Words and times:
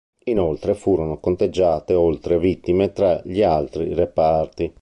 Inoltre 0.23 0.73
furono 0.73 1.19
conteggiate 1.19 1.93
oltre 1.93 2.39
vittime 2.39 2.91
tra 2.91 3.21
gli 3.23 3.43
altri 3.43 3.93
reparti. 3.93 4.73